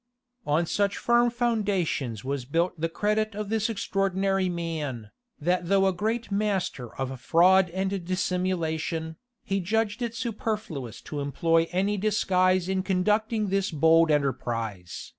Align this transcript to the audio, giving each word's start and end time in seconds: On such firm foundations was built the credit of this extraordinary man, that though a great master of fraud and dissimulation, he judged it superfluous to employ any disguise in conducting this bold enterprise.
On 0.47 0.65
such 0.65 0.97
firm 0.97 1.29
foundations 1.29 2.25
was 2.25 2.45
built 2.45 2.73
the 2.75 2.89
credit 2.89 3.35
of 3.35 3.49
this 3.49 3.69
extraordinary 3.69 4.49
man, 4.49 5.11
that 5.39 5.67
though 5.67 5.85
a 5.85 5.93
great 5.93 6.31
master 6.31 6.95
of 6.95 7.21
fraud 7.21 7.69
and 7.69 8.03
dissimulation, 8.03 9.17
he 9.43 9.59
judged 9.59 10.01
it 10.01 10.15
superfluous 10.15 11.01
to 11.01 11.19
employ 11.19 11.67
any 11.71 11.97
disguise 11.97 12.67
in 12.67 12.81
conducting 12.81 13.49
this 13.49 13.69
bold 13.69 14.09
enterprise. 14.09 15.09